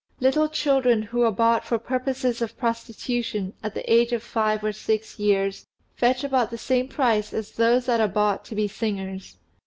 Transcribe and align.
Little 0.19 0.49
children 0.49 1.03
who 1.03 1.21
are 1.21 1.31
bought 1.31 1.63
for 1.63 1.77
purposes 1.77 2.41
of 2.41 2.57
prostitution 2.57 3.53
at 3.61 3.75
the 3.75 3.83
age 3.87 4.13
of 4.13 4.23
five 4.23 4.63
or 4.63 4.73
six 4.73 5.19
years 5.19 5.67
fetch 5.95 6.23
about 6.23 6.49
the 6.49 6.57
same 6.57 6.87
price 6.87 7.35
as 7.35 7.51
those 7.51 7.85
that 7.85 8.01
are 8.01 8.07
bought 8.07 8.43
to 8.45 8.55
be 8.55 8.67
singers. 8.67 9.37